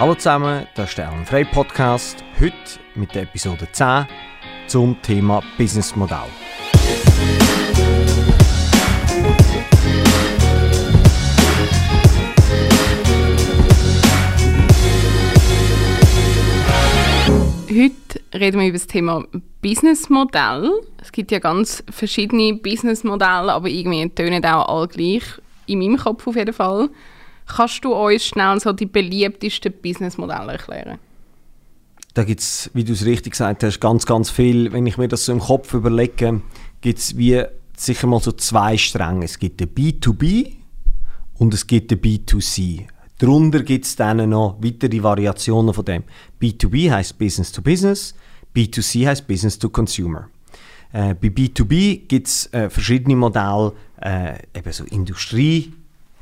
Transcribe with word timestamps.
Hallo 0.00 0.14
zusammen, 0.14 0.66
das 0.76 0.88
ist 0.88 0.96
der 0.96 1.10
Alan 1.10 1.26
Frey 1.26 1.44
Podcast. 1.44 2.24
Heute 2.40 2.54
mit 2.94 3.14
der 3.14 3.24
Episode 3.24 3.68
10 3.70 4.06
zum 4.66 4.96
Thema 5.02 5.42
Businessmodell. 5.58 6.20
Heute 17.68 17.92
reden 18.32 18.58
wir 18.58 18.68
über 18.68 18.78
das 18.78 18.86
Thema 18.86 19.26
Businessmodell. 19.60 20.80
Es 21.02 21.12
gibt 21.12 21.30
ja 21.30 21.40
ganz 21.40 21.84
verschiedene 21.90 22.54
Businessmodelle, 22.54 23.52
aber 23.52 23.68
irgendwie 23.68 24.08
tönen 24.08 24.42
auch 24.46 24.66
alle 24.66 24.88
gleich. 24.88 25.24
In 25.66 25.80
meinem 25.80 25.98
Kopf 25.98 26.26
auf 26.26 26.36
jeden 26.36 26.54
Fall. 26.54 26.88
Kannst 27.50 27.84
du 27.84 27.92
uns 27.92 28.24
schnell 28.24 28.60
so 28.60 28.72
die 28.72 28.86
beliebtesten 28.86 29.72
Businessmodelle 29.82 30.52
erklären? 30.52 30.98
Da 32.14 32.24
gibt 32.24 32.40
es, 32.40 32.70
wie 32.74 32.84
du 32.84 32.92
es 32.92 33.04
richtig 33.04 33.32
gesagt 33.32 33.64
hast, 33.64 33.80
ganz, 33.80 34.06
ganz 34.06 34.30
viel. 34.30 34.72
Wenn 34.72 34.86
ich 34.86 34.98
mir 34.98 35.08
das 35.08 35.24
so 35.24 35.32
im 35.32 35.40
Kopf 35.40 35.74
überlege, 35.74 36.42
gibt 36.80 36.98
es 36.98 37.16
wie 37.16 37.42
sicher 37.76 38.06
mal 38.06 38.20
so 38.20 38.32
zwei 38.32 38.76
Stränge. 38.76 39.24
Es 39.24 39.38
gibt 39.38 39.60
den 39.60 39.68
B2B 39.68 40.52
und 41.38 41.52
es 41.54 41.66
gibt 41.66 41.90
den 41.90 42.00
B2C. 42.00 42.86
Darunter 43.18 43.62
gibt 43.62 43.84
es 43.84 43.96
dann 43.96 44.30
noch 44.30 44.56
weitere 44.60 45.02
Variationen 45.02 45.74
von 45.74 45.84
dem. 45.84 46.04
B2B 46.40 46.90
heißt 46.90 47.18
Business 47.18 47.50
to 47.50 47.62
Business, 47.62 48.14
B2C 48.54 49.06
heißt 49.06 49.26
Business 49.26 49.58
to 49.58 49.68
Consumer. 49.68 50.28
Äh, 50.92 51.14
bei 51.14 51.28
B2B 51.28 52.06
gibt 52.06 52.28
es 52.28 52.52
äh, 52.52 52.70
verschiedene 52.70 53.16
Modelle, 53.16 53.72
äh, 54.00 54.38
eben 54.56 54.72
so 54.72 54.84
Industrie, 54.84 55.72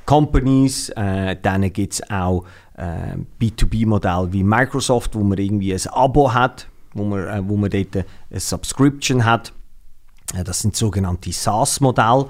Companies, 0.08 0.88
äh, 0.96 1.36
dann 1.42 1.70
gibt 1.70 1.92
es 1.92 2.10
auch 2.10 2.46
äh, 2.78 3.18
B2B-Modelle 3.38 4.32
wie 4.32 4.42
Microsoft, 4.42 5.14
wo 5.14 5.22
man 5.22 5.36
irgendwie 5.36 5.74
ein 5.74 5.86
Abo 5.90 6.32
hat, 6.32 6.66
wo 6.94 7.04
man, 7.04 7.28
äh, 7.28 7.46
wo 7.46 7.58
man 7.58 7.68
dort 7.68 7.94
eine 7.94 8.40
Subscription 8.40 9.26
hat. 9.26 9.52
Äh, 10.34 10.44
das 10.44 10.60
sind 10.60 10.74
sogenannte 10.74 11.30
SaaS-Modelle. 11.30 12.26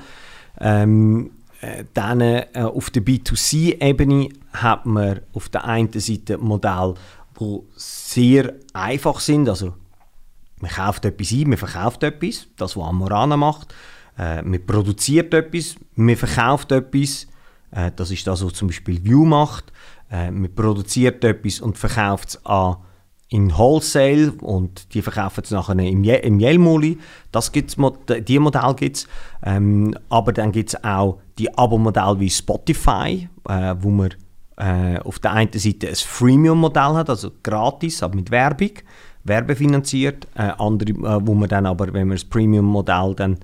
Ähm, 0.61 1.31
äh, 1.61 1.85
dann 1.95 2.21
äh, 2.21 2.49
auf 2.57 2.91
der 2.91 3.05
B2C-Ebene 3.05 4.31
hat 4.55 4.85
man 4.85 5.21
auf 5.33 5.49
der 5.49 5.65
einen 5.65 5.93
Seite 5.93 6.37
Modelle, 6.37 6.95
die 7.39 7.61
sehr 7.77 8.55
einfach 8.73 9.21
sind. 9.21 9.49
Also 9.49 9.75
man 10.61 10.73
kauft 10.73 11.05
etwas 11.05 11.31
ein, 11.31 11.51
man 11.51 11.59
verkauft 11.59 12.03
etwas, 12.03 12.49
das 12.57 12.77
was 12.77 12.89
Amorana 12.89 13.37
macht. 13.37 13.73
Äh, 14.19 14.43
man 14.43 14.67
produziert 14.67 15.33
etwas, 15.33 15.77
man 15.95 16.17
verkauft 16.17 16.73
etwas. 16.73 17.28
Äh, 17.71 17.91
das 17.95 18.11
ist 18.11 18.27
das, 18.27 18.45
was 18.45 18.55
zum 18.55 18.69
Beispiel 18.69 19.03
View 19.05 19.25
macht. 19.25 19.73
Äh, 20.11 20.31
man 20.31 20.55
produziert 20.55 21.25
etwas 21.25 21.61
und 21.61 21.79
verkauft 21.79 22.29
es 22.29 22.41
in 23.31 23.57
Wholesale 23.57 24.33
und 24.41 24.95
die 24.95 25.03
verkaufen 25.03 25.43
es 25.45 25.51
nachher 25.51 25.79
im, 25.79 26.03
Je 26.03 26.17
im 26.17 26.41
Jelmoli. 26.41 26.99
Das 27.31 27.53
gibt's, 27.53 27.77
die 27.77 28.39
gibt 28.77 28.97
es. 28.97 29.09
Ähm, 29.43 29.95
aber 30.09 30.33
dann 30.33 30.53
gibt 30.53 30.71
es 30.71 30.83
auch 30.83 31.21
die 31.39 31.57
Abo-Modelle 31.57 32.21
wie 32.21 32.31
Spotify, 32.31 33.29
äh, 33.49 33.75
wo 33.81 33.91
man 33.91 34.15
äh, 34.57 34.99
auf 35.01 35.19
der 35.19 35.33
einen 35.33 35.53
Seite 35.53 35.89
ein 35.89 35.95
Freemium-Modell 35.95 36.95
hat, 36.95 37.11
also 37.11 37.31
gratis, 37.43 38.03
aber 38.03 38.17
mit 38.17 38.31
Werbung, 38.31 38.73
werbefinanziert. 39.25 40.27
Äh, 40.35 40.53
andere, 40.59 40.93
äh, 40.93 41.27
wo 41.27 41.35
man 41.35 41.51
dann 41.51 41.67
aber, 41.67 41.93
wenn 41.93 42.09
man 42.09 42.17
das 42.17 42.25
Premium-Modell 42.25 43.15
dann 43.15 43.39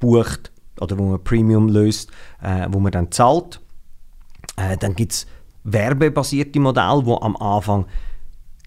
bucht 0.00 0.50
oder 0.80 0.98
wo 0.98 1.04
man 1.10 1.22
Premium 1.22 1.68
löst, 1.68 2.10
äh, 2.42 2.66
wo 2.70 2.80
man 2.80 2.92
dann 2.92 3.12
zahlt. 3.12 3.60
Äh, 4.56 4.76
dann 4.76 4.94
gibt 4.94 5.12
es 5.12 5.26
werbebasierte 5.64 6.60
Modelle, 6.60 7.04
wo 7.06 7.16
am 7.16 7.36
Anfang 7.36 7.86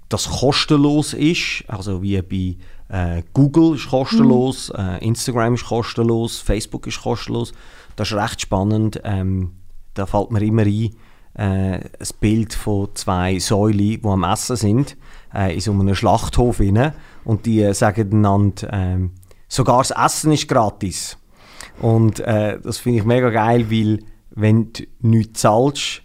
das 0.10 0.28
kostenlos 0.28 1.14
ist, 1.14 1.64
also 1.68 2.02
wie 2.02 2.22
bei 2.22 2.58
äh, 2.90 3.24
Google 3.34 3.76
ist 3.76 3.90
kostenlos, 3.90 4.74
mhm. 4.76 4.80
äh, 4.80 4.98
Instagram 5.06 5.54
ist 5.54 5.66
kostenlos, 5.66 6.40
Facebook 6.40 6.88
ist 6.88 7.02
kostenlos. 7.02 7.54
Das 7.96 8.12
ist 8.12 8.18
recht 8.18 8.42
spannend. 8.42 9.00
Ähm, 9.04 9.54
da 9.94 10.06
fällt 10.06 10.32
mir 10.32 10.42
immer 10.42 10.64
ein, 10.64 10.96
äh, 11.36 11.76
ein 11.78 12.08
Bild 12.20 12.54
von 12.54 12.90
zwei 12.96 13.38
Säulen, 13.40 13.78
die 13.78 14.02
am 14.04 14.24
Essen 14.24 14.56
sind, 14.56 14.98
äh, 15.34 15.54
in 15.54 15.60
so 15.62 15.72
einem 15.72 15.94
Schlachthof 15.94 16.60
rein, 16.60 16.94
und 17.24 17.46
die 17.46 17.62
äh, 17.62 17.74
sagen 17.74 18.12
einander, 18.12 18.70
ähm, 18.72 19.12
sogar 19.48 19.80
das 19.80 19.92
Essen 19.92 20.32
ist 20.32 20.48
gratis. 20.48 21.18
Und 21.82 22.20
äh, 22.22 22.60
das 22.60 22.80
finde 22.80 23.00
ich 23.00 23.06
mega 23.06 23.30
geil, 23.30 23.70
weil 23.70 24.00
wenn 24.40 24.74
du 24.74 24.84
nichts 25.02 25.42
zahlst, 25.42 26.02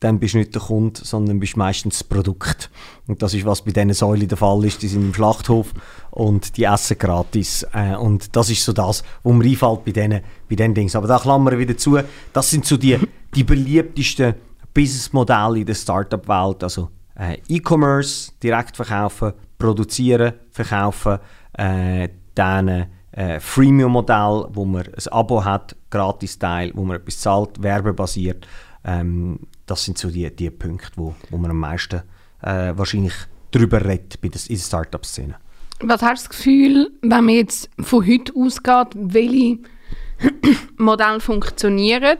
dann 0.00 0.18
bist 0.18 0.34
du 0.34 0.38
nicht 0.38 0.54
der 0.54 0.62
Kunde, 0.62 1.00
sondern 1.02 1.40
bist 1.40 1.56
meistens 1.56 1.98
das 1.98 2.04
Produkt. 2.04 2.70
Und 3.06 3.22
das 3.22 3.32
ist, 3.32 3.46
was 3.46 3.62
bei 3.62 3.70
diesen 3.70 3.94
Säulen 3.94 4.28
der 4.28 4.36
Fall 4.36 4.64
ist. 4.64 4.82
Die 4.82 4.88
sind 4.88 5.02
im 5.02 5.14
Schlachthof 5.14 5.72
und 6.10 6.56
die 6.56 6.64
essen 6.64 6.98
gratis. 6.98 7.66
Äh, 7.72 7.96
und 7.96 8.36
das 8.36 8.50
ist 8.50 8.64
so 8.64 8.72
das, 8.72 9.02
was 9.22 9.32
mir 9.32 9.44
einfällt 9.44 9.84
bei 9.84 9.92
diesen, 9.92 10.20
bei 10.48 10.54
diesen 10.54 10.74
Dingen. 10.74 10.96
Aber 10.96 11.08
da 11.08 11.18
klammern 11.18 11.54
wir 11.54 11.58
wieder 11.58 11.76
zu. 11.76 11.98
Das 12.32 12.50
sind 12.50 12.66
so 12.66 12.76
die, 12.76 12.98
die 13.34 13.44
beliebtesten 13.44 14.34
Businessmodelle 14.74 15.60
in 15.60 15.66
der 15.66 15.74
Startup-Welt. 15.74 16.62
Also 16.62 16.90
äh, 17.18 17.38
E-Commerce, 17.48 18.32
direkt 18.42 18.76
verkaufen, 18.76 19.32
produzieren, 19.58 20.34
verkaufen, 20.50 21.18
äh, 21.54 22.10
dann 22.34 22.86
äh, 23.16 23.40
Freemium-Modell, 23.40 24.46
wo 24.50 24.64
man 24.64 24.86
ein 24.86 25.12
Abo 25.12 25.44
hat, 25.44 25.74
Gratis-Teil, 25.90 26.72
wo 26.74 26.84
man 26.84 26.98
etwas 26.98 27.18
zahlt, 27.18 27.62
werbebasiert. 27.62 28.46
Ähm, 28.84 29.40
das 29.64 29.84
sind 29.84 29.98
so 29.98 30.10
die, 30.10 30.30
die 30.34 30.50
Punkte, 30.50 30.92
wo, 30.96 31.14
wo 31.30 31.38
man 31.38 31.50
am 31.50 31.58
meisten 31.58 32.02
äh, 32.42 32.72
wahrscheinlich 32.76 33.14
darüber 33.50 33.84
redet 33.84 34.20
bei 34.20 34.28
der, 34.28 34.40
in 34.48 34.56
der 34.56 34.62
Startup-Szene. 34.62 35.36
Was 35.80 36.02
hast 36.02 36.24
du 36.24 36.28
das 36.28 36.36
Gefühl, 36.36 36.90
wenn 37.02 37.24
man 37.24 37.34
jetzt 37.34 37.70
von 37.80 38.06
heute 38.06 38.32
ausgeht, 38.36 38.88
welche 38.94 39.58
Modelle 40.76 41.20
funktionieren 41.20 42.18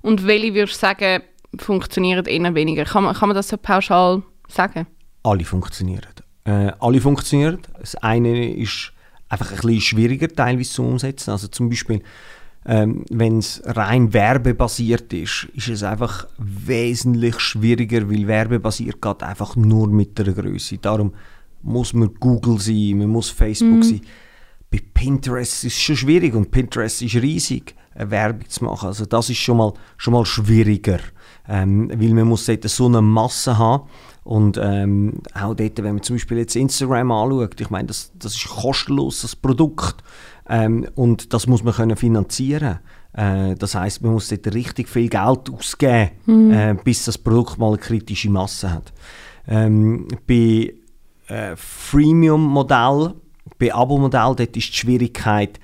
und 0.00 0.26
welche 0.26 0.54
würdest 0.54 0.76
du 0.76 0.86
sagen, 0.86 1.22
funktionieren 1.58 2.24
eher 2.26 2.54
weniger? 2.54 2.84
Kann 2.84 3.04
man, 3.04 3.14
kann 3.14 3.28
man 3.28 3.36
das 3.36 3.48
so 3.48 3.56
pauschal 3.56 4.22
sagen? 4.48 4.86
Alle 5.24 5.44
funktionieren. 5.44 6.14
Äh, 6.44 6.72
alle 6.78 7.00
funktionieren. 7.00 7.58
Das 7.78 7.96
eine 7.96 8.54
ist 8.54 8.92
einfach 9.30 9.50
ein 9.50 9.56
bisschen 9.56 9.80
schwieriger 9.80 10.28
teilweise 10.28 10.70
zu 10.70 10.82
umsetzen. 10.82 11.30
Also 11.30 11.48
zum 11.48 11.70
Beispiel 11.70 12.02
ähm, 12.66 13.04
Wenn 13.08 13.38
es 13.38 13.62
rein 13.64 14.12
werbebasiert 14.12 15.12
ist, 15.14 15.48
ist 15.54 15.68
es 15.68 15.82
einfach 15.82 16.26
wesentlich 16.38 17.40
schwieriger, 17.40 18.10
weil 18.10 18.26
werbebasiert 18.26 19.00
geht 19.00 19.22
einfach 19.22 19.56
nur 19.56 19.88
mit 19.88 20.18
der 20.18 20.32
Größe. 20.32 20.76
Darum 20.78 21.14
muss 21.62 21.94
man 21.94 22.14
Google 22.20 22.58
sein, 22.58 22.98
man 22.98 23.08
muss 23.08 23.30
Facebook 23.30 23.78
mhm. 23.78 23.82
sein. 23.82 24.00
Bei 24.70 24.80
Pinterest 24.92 25.64
ist 25.64 25.74
es 25.74 25.80
schon 25.80 25.96
schwierig 25.96 26.34
und 26.34 26.50
Pinterest 26.50 27.00
ist 27.00 27.16
riesig, 27.16 27.74
eine 27.94 28.10
Werbung 28.10 28.48
zu 28.48 28.64
machen. 28.64 28.88
Also 28.88 29.06
das 29.06 29.30
ist 29.30 29.38
schon 29.38 29.56
mal, 29.56 29.72
schon 29.96 30.12
mal 30.12 30.26
schwieriger, 30.26 31.00
ähm, 31.48 31.90
weil 31.94 32.12
man 32.12 32.28
muss 32.28 32.44
so 32.46 32.86
eine 32.86 33.00
Masse 33.00 33.56
haben 33.56 33.88
und 34.30 34.60
ähm, 34.62 35.14
auch 35.34 35.54
dort, 35.54 35.82
wenn 35.82 35.94
man 35.94 36.02
zum 36.04 36.14
Beispiel 36.14 36.38
jetzt 36.38 36.54
Instagram 36.54 37.10
anschaut, 37.10 37.60
ich 37.60 37.68
meine, 37.68 37.88
das, 37.88 38.12
das 38.16 38.36
ist 38.36 38.46
kostenlos, 38.46 39.22
das 39.22 39.34
Produkt. 39.34 40.04
Ähm, 40.48 40.86
und 40.94 41.34
das 41.34 41.48
muss 41.48 41.64
man 41.64 41.74
können 41.74 41.96
finanzieren 41.96 42.78
äh, 43.12 43.56
Das 43.56 43.74
heißt, 43.74 44.02
man 44.02 44.12
muss 44.12 44.28
dort 44.28 44.54
richtig 44.54 44.88
viel 44.88 45.08
Geld 45.08 45.50
ausgeben, 45.50 46.10
mhm. 46.26 46.50
äh, 46.52 46.76
bis 46.84 47.06
das 47.06 47.18
Produkt 47.18 47.58
mal 47.58 47.70
eine 47.70 47.78
kritische 47.78 48.30
Masse 48.30 48.72
hat. 48.72 48.92
Ähm, 49.48 50.06
bei 50.28 50.74
äh, 51.26 51.56
Freemium-Modell, 51.56 53.14
bei 53.58 53.74
Abo-Modell, 53.74 54.36
dort 54.36 54.56
ist 54.56 54.68
die 54.68 54.78
Schwierigkeit, 54.78 55.58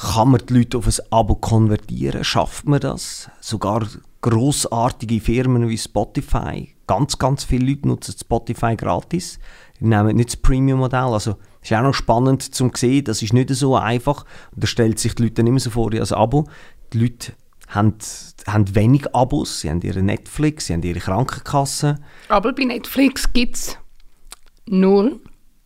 kann 0.00 0.30
man 0.30 0.40
die 0.46 0.54
Leute 0.54 0.78
auf 0.78 0.86
ein 0.86 0.94
Abo 1.10 1.34
konvertieren? 1.34 2.22
Schafft 2.22 2.66
man 2.66 2.80
das? 2.80 3.30
Sogar 3.40 3.86
großartige 4.20 5.20
Firmen 5.20 5.68
wie 5.68 5.78
Spotify, 5.78 6.74
ganz, 6.86 7.18
ganz 7.18 7.44
viele 7.44 7.70
Leute 7.70 7.88
nutzen 7.88 8.14
Spotify 8.18 8.76
gratis, 8.76 9.38
nehmen 9.80 10.16
nicht 10.16 10.30
das 10.30 10.36
Premium-Modell. 10.36 11.12
Also 11.12 11.36
ist 11.62 11.72
auch 11.72 11.82
noch 11.82 11.94
spannend 11.94 12.42
zu 12.42 12.70
sehen, 12.74 13.04
das 13.04 13.22
ist 13.22 13.32
nicht 13.32 13.50
so 13.50 13.76
einfach. 13.76 14.24
Und 14.54 14.62
da 14.62 14.66
stellt 14.66 14.98
sich 14.98 15.14
die 15.14 15.24
Leute 15.24 15.34
dann 15.36 15.46
immer 15.48 15.60
so 15.60 15.70
vor, 15.70 15.92
als 15.92 16.12
Abo. 16.12 16.46
Die 16.92 17.00
Leute 17.00 17.32
haben, 17.68 17.94
haben 18.46 18.74
wenig 18.74 19.14
Abos, 19.14 19.60
sie 19.60 19.70
haben 19.70 19.82
ihre 19.82 20.02
Netflix, 20.02 20.66
sie 20.66 20.74
haben 20.74 20.82
ihre 20.82 21.00
Krankenkasse. 21.00 21.98
Aber 22.28 22.52
bei 22.52 22.64
Netflix 22.64 23.32
gibt 23.32 23.56
es 23.56 23.78
nur 24.66 25.18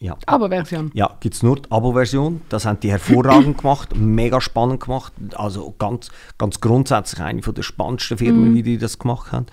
ja. 0.03 0.17
Abo-Version? 0.27 0.91
Ja, 0.95 1.17
gibt 1.21 1.37
es 1.37 1.43
nur 1.43 1.57
die 1.57 1.71
Abo-Version. 1.71 2.43
Das 2.49 2.67
haben 2.67 2.81
die 2.81 2.91
hervorragend 2.91 3.59
gemacht, 3.63 3.95
mega 3.95 4.41
spannend 4.41 4.81
gemacht. 4.81 5.13
Also 5.35 5.75
ganz, 5.79 6.11
ganz 6.39 6.61
grundsätzlich 6.61 7.21
eine 7.21 7.41
der 7.41 7.63
spannendsten 7.63 8.19
Firmen, 8.19 8.53
mm. 8.53 8.55
wie 8.55 8.63
die 8.63 8.79
das 8.79 8.99
gemacht 8.99 9.31
haben. 9.31 9.47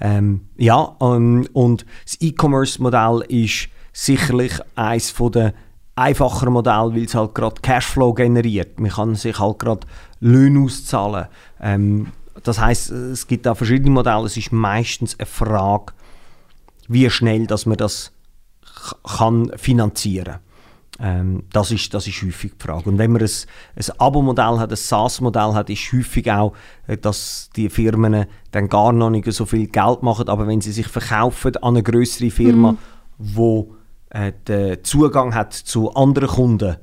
Ähm, 0.00 0.48
ja, 0.56 0.94
ähm, 1.00 1.48
und 1.54 1.86
das 2.04 2.20
E-Commerce-Modell 2.20 3.24
ist 3.28 3.68
sicherlich 3.94 4.52
eines 4.76 5.14
der 5.32 5.54
einfacher 5.96 6.50
Modell, 6.50 6.92
weil 6.92 7.04
es 7.04 7.14
halt 7.14 7.34
gerade 7.34 7.60
Cashflow 7.62 8.12
generiert. 8.12 8.78
Man 8.78 8.90
kann 8.90 9.14
sich 9.14 9.38
halt 9.38 9.58
gerade 9.58 9.86
Löhne 10.20 10.66
auszahlen. 10.66 11.28
Ähm, 11.60 12.08
das 12.42 12.60
heißt, 12.60 12.90
es 12.90 13.26
gibt 13.26 13.46
da 13.46 13.54
verschiedene 13.54 13.90
Modelle. 13.90 14.26
Es 14.26 14.36
ist 14.36 14.52
meistens 14.52 15.18
eine 15.18 15.26
Frage 15.26 15.94
wie 16.88 17.08
schnell 17.10 17.46
dass 17.46 17.66
man 17.66 17.76
das 17.76 18.12
kann 19.04 19.50
finanzieren 19.56 20.40
ähm, 21.00 21.44
das, 21.52 21.70
ist, 21.72 21.92
das 21.92 22.06
ist 22.06 22.22
häufig 22.22 22.52
die 22.52 22.64
Frage. 22.64 22.88
Und 22.88 22.98
wenn 22.98 23.10
man 23.10 23.22
ein, 23.22 23.30
ein 23.76 23.84
Abo-Modell 23.98 24.58
hat, 24.58 24.70
ein 24.70 24.76
SaaS-Modell 24.76 25.54
hat, 25.54 25.68
ist 25.70 25.92
häufig 25.92 26.30
auch, 26.30 26.54
äh, 26.86 26.96
dass 26.96 27.50
die 27.56 27.68
Firmen 27.68 28.26
dann 28.52 28.68
gar 28.68 28.92
noch 28.92 29.10
nicht 29.10 29.30
so 29.32 29.44
viel 29.44 29.66
Geld 29.66 30.02
machen, 30.02 30.28
aber 30.28 30.46
wenn 30.46 30.60
sie 30.60 30.72
sich 30.72 30.86
verkaufen 30.86 31.56
an 31.56 31.74
eine 31.74 31.82
größere 31.82 32.30
Firma, 32.30 32.72
mhm. 32.72 32.78
wo 33.18 33.74
äh, 34.10 34.32
den 34.46 34.84
Zugang 34.84 35.34
hat 35.34 35.52
zu 35.52 35.92
anderen 35.94 36.28
Kunden, 36.28 36.76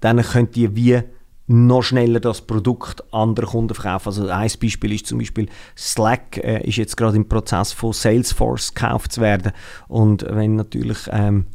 dann 0.00 0.22
können 0.22 0.50
die 0.52 0.76
wie 0.76 1.02
noch 1.48 1.82
schneller 1.82 2.20
das 2.20 2.40
Produkt 2.40 3.04
anderen 3.12 3.50
Kunden 3.50 3.74
verkaufen. 3.74 4.08
Also 4.08 4.28
ein 4.28 4.50
Beispiel 4.60 4.92
ist 4.92 5.06
zum 5.06 5.18
Beispiel 5.18 5.48
Slack 5.76 6.38
äh, 6.38 6.66
ist 6.66 6.76
jetzt 6.76 6.96
gerade 6.96 7.16
im 7.16 7.28
Prozess 7.28 7.72
von 7.72 7.92
Salesforce 7.92 8.74
gekauft 8.74 9.12
zu 9.12 9.20
werden 9.20 9.52
und 9.88 10.26
wenn 10.28 10.56
natürlich 10.56 10.98
ähm, 11.10 11.46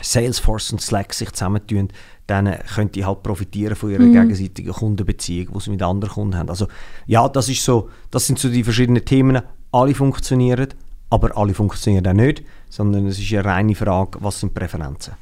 Salesforce 0.00 0.72
und 0.72 0.80
Slack 0.80 1.14
sich 1.14 1.32
zusammentun, 1.32 1.88
dann 2.26 2.58
können 2.74 2.92
die 2.92 3.04
halt 3.04 3.22
profitieren 3.22 3.76
von 3.76 3.90
ihrer 3.90 4.02
mhm. 4.02 4.12
gegenseitigen 4.12 4.72
Kundenbeziehung, 4.72 5.54
die 5.54 5.60
sie 5.60 5.70
mit 5.70 5.82
anderen 5.82 6.12
Kunden 6.12 6.36
haben. 6.36 6.50
Also 6.50 6.68
ja, 7.06 7.28
das 7.28 7.48
ist 7.48 7.64
so, 7.64 7.88
das 8.10 8.26
sind 8.26 8.38
so 8.38 8.48
die 8.48 8.64
verschiedenen 8.64 9.04
Themen. 9.04 9.42
Alle 9.72 9.94
funktionieren, 9.94 10.68
aber 11.08 11.36
alle 11.36 11.54
funktionieren 11.54 12.06
auch 12.06 12.12
nicht, 12.12 12.42
sondern 12.68 13.06
es 13.06 13.18
ist 13.18 13.32
eine 13.32 13.44
reine 13.44 13.74
Frage, 13.74 14.18
was 14.20 14.40
sind 14.40 14.54
Präferenzen. 14.54 15.14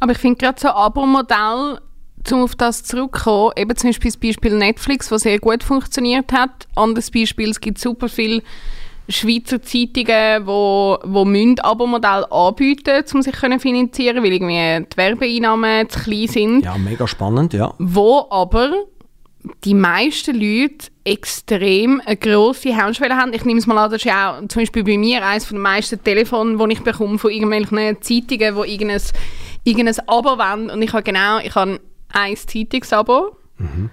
Aber 0.00 0.12
ich 0.12 0.18
finde 0.18 0.36
gerade 0.36 0.60
so 0.60 0.68
Abo-Modell, 0.68 1.80
um 2.32 2.42
auf 2.42 2.54
das 2.54 2.84
zurückzukommen, 2.84 3.52
eben 3.56 3.76
zum 3.76 3.90
Beispiel 3.90 4.10
das 4.10 4.18
Beispiel 4.18 4.56
Netflix, 4.56 5.10
was 5.10 5.22
sehr 5.22 5.38
gut 5.38 5.62
funktioniert 5.62 6.32
hat. 6.32 6.66
Anderes 6.74 7.10
Beispiel, 7.10 7.50
es 7.50 7.60
gibt 7.60 7.78
super 7.78 8.08
viele 8.08 8.42
Schweizer 9.08 9.60
Zeitungen, 9.60 10.46
wo, 10.46 10.98
wo 11.04 11.24
müssen 11.26 11.60
Abo-Modell 11.60 12.24
anbieten, 12.30 13.04
um 13.12 13.20
sich 13.20 13.34
können 13.34 13.60
finanzieren, 13.60 14.24
weil 14.24 14.32
irgendwie 14.32 14.86
die 14.90 14.96
Werbeeinnahmen 14.96 15.90
zu 15.90 16.00
klein 16.00 16.28
sind. 16.28 16.64
Ja, 16.64 16.78
mega 16.78 17.06
spannend, 17.06 17.52
ja. 17.52 17.74
Wo 17.78 18.26
aber 18.30 18.72
die 19.64 19.74
meisten 19.74 20.34
Leute 20.34 20.88
extrem 21.04 22.00
eine 22.06 22.16
grosse 22.16 22.74
Hemmschwelle 22.74 23.16
haben. 23.16 23.34
Ich 23.34 23.44
nehme 23.44 23.58
es 23.58 23.66
mal 23.66 23.76
an, 23.76 23.90
das 23.90 24.00
ist 24.00 24.06
ja 24.06 24.38
auch 24.38 24.48
zum 24.48 24.62
Beispiel 24.62 24.84
bei 24.84 24.96
mir 24.96 25.24
eines 25.24 25.48
der 25.48 25.58
meisten 25.58 26.02
Telefone, 26.02 26.56
die 26.56 26.72
ich 26.72 26.80
bekomme 26.80 27.18
von 27.18 27.30
irgendwelchen 27.30 28.00
Zeitungen, 28.00 28.62
die 28.62 28.72
irgendein, 28.72 29.02
irgendein 29.64 30.08
Abo 30.08 30.38
wollen. 30.38 30.70
Und 30.70 30.80
ich 30.80 30.94
habe 30.94 31.02
genau, 31.02 31.40
ich 31.40 31.54
habe 31.54 31.78
ein 32.14 32.36
Zeitungsabo. 32.36 33.36
Mhm. 33.58 33.90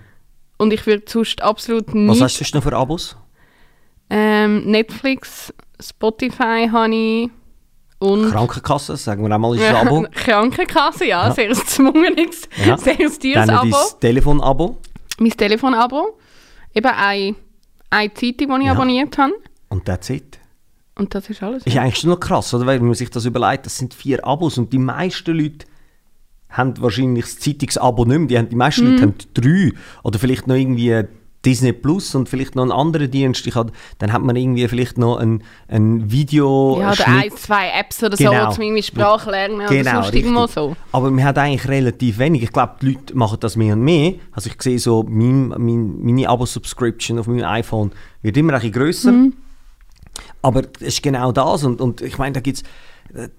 Und 0.58 0.74
ich 0.74 0.86
würde 0.86 1.04
sonst 1.08 1.42
absolut 1.42 1.94
nicht... 1.94 2.22
Was 2.22 2.40
hast 2.40 2.54
du 2.54 2.58
noch 2.58 2.64
für 2.64 2.76
Abos? 2.76 3.18
Ähm, 4.10 4.66
Netflix, 4.66 5.54
Spotify 5.80 6.70
habe 6.72 6.96
ich 6.96 7.30
und... 8.00 8.32
Krankenkasse, 8.32 8.98
sagen 8.98 9.28
wir 9.28 9.34
einmal, 9.34 9.56
ist 9.56 9.64
ein 9.64 9.76
Abo. 9.88 10.06
Krankenkasse, 10.12 11.06
ja, 11.06 11.28
ja. 11.28 11.34
sehr 11.34 11.48
gezwungenes, 11.50 12.48
ja. 12.66 12.78
sehr 12.78 12.98
teures 12.98 13.20
Dann 13.20 13.50
Abo. 13.50 13.70
Dein 13.70 14.00
Telefonabo. 14.00 14.78
Mein 15.20 15.32
Telefonabo. 15.32 16.20
Eben 16.74 16.88
eine, 16.88 17.36
eine 17.90 18.14
Zeitung, 18.14 18.48
die 18.50 18.60
ich 18.60 18.66
ja. 18.66 18.72
abonniert 18.72 19.18
habe. 19.18 19.34
Und 19.70 19.86
that's 19.86 20.10
it. 20.10 20.40
Und 20.96 21.16
das 21.16 21.30
ist 21.30 21.42
alles. 21.42 21.64
Ist 21.64 21.78
eigentlich 21.78 21.98
schon 21.98 22.10
noch 22.10 22.20
krass, 22.20 22.54
oder? 22.54 22.66
Weil 22.66 22.80
man 22.80 22.94
sich 22.94 23.10
das 23.10 23.26
überlegt, 23.26 23.66
das 23.66 23.78
sind 23.78 23.94
vier 23.94 24.26
Abos 24.26 24.58
und 24.58 24.74
die 24.74 24.78
meisten 24.78 25.36
Leute 25.38 25.66
haben 26.52 26.80
wahrscheinlich 26.82 27.26
das 27.26 27.40
Zeitungsabo 27.40 28.06
nicht 28.06 28.18
mehr. 28.18 28.28
Die, 28.28 28.38
haben, 28.38 28.50
die 28.50 28.56
meisten 28.56 28.86
mm. 28.86 28.92
Leute 28.92 29.02
haben 29.04 29.14
drei 29.34 29.72
oder 30.04 30.20
vielleicht 30.20 30.48
noch 30.48 30.56
irgendwie 30.56 31.06
Disney 31.46 31.74
Plus 31.74 32.14
und 32.14 32.30
vielleicht 32.30 32.56
noch 32.56 32.64
einen 32.64 32.72
anderen 32.72 33.10
Dienst, 33.10 33.46
ich 33.48 33.56
hab, 33.56 33.72
dann 33.98 34.14
hat 34.14 34.22
man 34.22 34.36
irgendwie 34.36 34.68
vielleicht 34.68 34.98
noch 34.98 35.18
ein, 35.18 35.44
ein 35.68 36.12
Video. 36.12 36.78
Ja, 36.80 36.92
oder 36.92 37.08
ein, 37.08 37.32
zwei 37.32 37.72
Apps 37.72 38.04
oder 38.04 38.16
genau. 38.16 38.50
so, 38.50 38.56
zum 38.56 38.64
irgendwie 38.64 38.84
Sprache 38.84 39.32
lernen 39.32 39.66
genau, 39.68 40.08
oder 40.08 40.14
irgendwo 40.14 40.46
so. 40.46 40.76
Aber 40.92 41.10
man 41.10 41.24
hat 41.24 41.38
eigentlich 41.38 41.68
relativ 41.68 42.20
wenig. 42.20 42.44
Ich 42.44 42.52
glaube, 42.52 42.76
die 42.82 42.94
Leute 42.94 43.18
machen 43.18 43.38
das 43.40 43.56
mehr 43.56 43.74
und 43.74 43.82
mehr. 43.82 44.14
Also 44.32 44.50
ich 44.50 44.62
sehe 44.62 44.78
so, 44.78 45.04
mein, 45.04 45.50
mein, 45.50 46.04
meine 46.04 46.30
Abo-Subscription 46.30 47.18
auf 47.18 47.28
meinem 47.28 47.46
iPhone 47.46 47.92
wird 48.22 48.38
immer 48.38 48.54
ein 48.54 48.60
bisschen 48.60 48.74
grösser. 48.74 49.12
Mhm. 49.12 49.34
Aber 50.44 50.62
es 50.80 50.96
ist 50.96 51.04
genau 51.04 51.32
das 51.32 51.64
und, 51.64 51.82
und 51.82 52.02
ich 52.02 52.18
meine, 52.18 52.34
da 52.34 52.40
gibt 52.40 52.58
es 53.14 53.30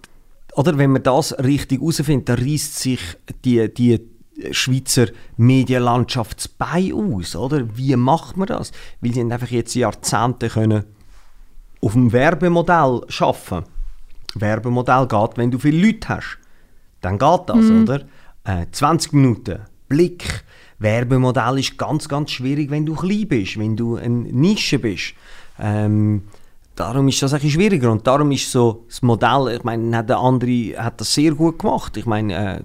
oder 0.55 0.77
wenn 0.79 0.93
man 0.93 1.03
das 1.03 1.37
richtig 1.39 1.81
herausfindet, 1.81 2.29
dann 2.29 2.39
reißt 2.39 2.79
sich 2.79 3.01
die, 3.45 3.73
die 3.73 4.01
Schweizer 4.51 5.07
Medienlandschaft 5.37 6.59
bei 6.59 6.93
aus, 6.93 7.37
oder? 7.37 7.77
Wie 7.77 7.95
macht 7.97 8.37
man 8.37 8.49
das? 8.49 8.73
Weil 9.01 9.13
sie 9.13 9.21
einfach 9.21 9.51
jetzt 9.51 9.75
Jahrzehnte 9.75 10.49
können 10.49 10.85
auf 11.81 11.93
dem 11.93 12.13
Werbemodell 12.13 13.03
schaffen. 13.09 13.65
Werbemodell 14.35 15.07
geht, 15.07 15.37
wenn 15.37 15.51
du 15.51 15.59
viele 15.59 15.87
Leute 15.87 16.09
hast, 16.09 16.39
dann 17.01 17.19
geht 17.19 17.41
das, 17.47 17.57
mhm. 17.57 17.83
oder? 17.83 18.01
Äh, 18.45 18.67
20 18.71 19.13
Minuten 19.13 19.61
Blick. 19.89 20.45
Werbemodell 20.79 21.59
ist 21.59 21.77
ganz, 21.77 22.09
ganz 22.09 22.31
schwierig, 22.31 22.71
wenn 22.71 22.87
du 22.87 22.95
klein 22.95 23.29
bist, 23.29 23.59
wenn 23.59 23.77
du 23.77 23.97
eine 23.97 24.33
Nische 24.33 24.79
bist. 24.79 25.15
Ähm, 25.61 26.23
darum 26.75 27.09
ist 27.09 27.23
das 27.23 27.35
ein 27.35 27.41
schwieriger 27.41 27.91
und 27.91 28.07
darum 28.07 28.31
ist 28.33 28.51
so 28.51 28.85
das 28.89 29.03
Modell, 29.03 29.55
ich 29.57 29.65
meine, 29.65 30.05
der 30.05 30.19
andere 30.19 30.75
hat 30.77 31.01
das 31.01 31.13
sehr 31.15 31.35
gut 31.35 31.59
gemacht. 31.59 31.97
Ich 31.97 32.07
meine, 32.07 32.61
äh, 32.61 32.63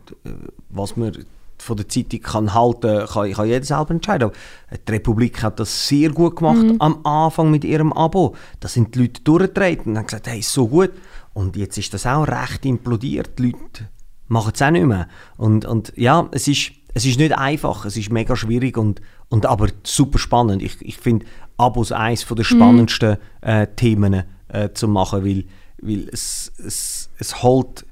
was 0.69 0.95
man 0.95 1.25
von 1.57 1.77
der 1.77 1.87
Zeitung 1.89 2.21
kann 2.21 2.53
halten 2.53 3.05
kann, 3.07 3.31
kann 3.31 3.47
jeder 3.47 3.65
selber 3.65 3.91
entscheiden. 3.91 4.29
Aber 4.29 4.77
die 4.77 4.91
Republik 4.91 5.43
hat 5.43 5.59
das 5.59 5.87
sehr 5.87 6.09
gut 6.11 6.37
gemacht 6.37 6.63
mhm. 6.63 6.75
am 6.79 7.05
Anfang 7.05 7.51
mit 7.51 7.63
ihrem 7.63 7.91
Abo. 7.93 8.35
Da 8.59 8.67
sind 8.67 8.95
die 8.95 8.99
Leute 8.99 9.21
durchgetreten 9.21 9.91
und 9.91 9.97
haben 9.97 10.05
gesagt, 10.05 10.27
hey, 10.27 10.39
ist 10.39 10.53
so 10.53 10.67
gut. 10.67 10.91
Und 11.33 11.55
jetzt 11.55 11.77
ist 11.77 11.93
das 11.93 12.05
auch 12.05 12.27
recht 12.27 12.65
implodiert. 12.65 13.37
Die 13.39 13.47
Leute 13.51 13.89
machen 14.27 14.51
es 14.53 14.61
auch 14.61 14.71
nicht 14.71 14.85
mehr. 14.85 15.07
Und, 15.37 15.65
und 15.65 15.93
ja, 15.95 16.27
es 16.31 16.47
ist, 16.47 16.71
es 16.93 17.05
ist 17.05 17.19
nicht 17.19 17.37
einfach, 17.37 17.85
es 17.85 17.97
ist 17.97 18.11
mega 18.11 18.35
schwierig 18.35 18.77
und, 18.77 19.01
und 19.29 19.45
aber 19.45 19.67
super 19.83 20.19
spannend. 20.19 20.61
Ich, 20.63 20.81
ich 20.81 20.97
finde 20.97 21.25
Abos 21.57 21.91
eines 21.91 22.25
der 22.25 22.37
mhm. 22.37 22.43
spannendsten 22.43 23.17
mhm. 23.41 23.47
äh, 23.49 23.67
Themen 23.75 24.23
äh, 24.47 24.69
zu 24.73 24.87
machen, 24.87 25.25
weil, 25.25 25.45
weil 25.81 26.09
es, 26.11 26.51
es, 26.57 27.09
es 27.17 27.43
holt 27.43 27.85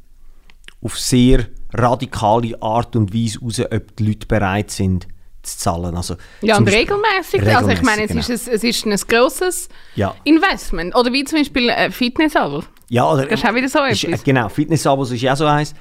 auf 0.81 0.99
sehr 0.99 1.47
radikale 1.73 2.61
Art 2.61 2.95
und 2.95 3.13
Weise 3.13 3.39
raus, 3.39 3.59
ob 3.59 3.95
die 3.95 4.07
Leute 4.07 4.27
bereit 4.27 4.71
sind 4.71 5.07
zu 5.41 5.57
zahlen. 5.57 5.95
Also, 5.95 6.15
ja, 6.41 6.57
und 6.57 6.67
regelmäßig. 6.67 7.41
Also 7.55 7.69
ich 7.69 7.81
meine, 7.81 8.03
es, 8.03 8.09
genau. 8.09 8.19
ist 8.19 8.47
ein, 8.47 8.53
es 8.55 8.63
ist 8.63 8.85
ein 8.85 8.95
grosses 9.07 9.69
ja. 9.95 10.15
Investment. 10.23 10.95
Oder 10.95 11.13
wie 11.13 11.23
zum 11.23 11.39
Beispiel 11.39 11.69
äh, 11.69 11.91
Fitness-Abo. 11.91 12.63
Ja, 12.87 13.11
oder, 13.11 13.25
das 13.25 13.39
ist 13.39 13.49
auch 13.49 13.55
wieder 13.55 13.67
so 13.67 13.83
ist, 13.83 14.03
etwas. 14.03 14.23
Genau, 14.23 14.47
Fitness-Abos 14.47 15.11
ist 15.11 15.21
ja 15.21 15.35
so 15.35 15.45
eins. 15.45 15.73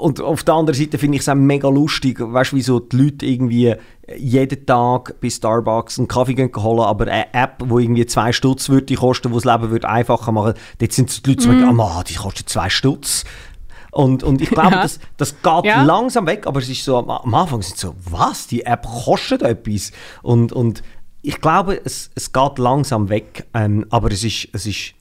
Und 0.00 0.20
auf 0.20 0.44
der 0.44 0.54
anderen 0.54 0.78
Seite 0.78 0.96
finde 0.98 1.16
ich 1.16 1.22
es 1.22 1.28
auch 1.28 1.34
mega 1.34 1.68
lustig, 1.68 2.18
weißt 2.20 2.52
du, 2.52 2.56
wie 2.56 2.62
so 2.62 2.80
die 2.80 2.96
Leute 2.96 3.26
irgendwie 3.26 3.74
jeden 4.16 4.66
Tag 4.66 5.20
bei 5.20 5.28
Starbucks 5.28 5.98
einen 5.98 6.08
Kaffee 6.08 6.34
gehen 6.34 6.50
holen, 6.56 6.80
aber 6.80 7.06
eine 7.06 7.32
App, 7.34 7.58
die 7.58 7.82
irgendwie 7.82 8.06
zwei 8.06 8.32
Stutz 8.32 8.70
würde 8.70 8.94
kosten, 8.94 9.28
die 9.28 9.34
das 9.34 9.44
Leben 9.44 9.70
würde 9.70 9.88
einfacher 9.88 10.32
machen, 10.32 10.54
dort 10.78 10.92
sind 10.92 11.26
die 11.26 11.30
Leute 11.30 11.42
so, 11.42 11.52
mm. 11.52 11.80
ah, 11.80 12.02
die 12.02 12.14
kostet 12.14 12.48
zwei 12.48 12.70
Stutz. 12.70 13.24
Und, 13.90 14.22
und 14.22 14.40
ich 14.40 14.50
glaube, 14.50 14.72
ja. 14.72 14.82
das, 14.82 15.00
das 15.16 15.34
geht 15.42 15.64
ja. 15.64 15.82
langsam 15.82 16.26
weg, 16.26 16.46
aber 16.46 16.60
es 16.60 16.68
ist 16.68 16.84
so, 16.84 16.96
am 16.96 17.34
Anfang 17.34 17.62
sind 17.62 17.78
so, 17.78 17.94
was, 18.04 18.46
die 18.46 18.64
App 18.64 18.86
kostet 18.86 19.42
etwas. 19.42 19.92
Und, 20.22 20.52
und 20.52 20.82
ich 21.22 21.40
glaube, 21.40 21.80
es, 21.84 22.10
es 22.14 22.32
geht 22.32 22.58
langsam 22.58 23.08
weg, 23.08 23.46
ähm, 23.54 23.86
aber 23.90 24.10
es 24.12 24.24
ist, 24.24 24.48
es 24.52 24.66
ist 24.66 24.94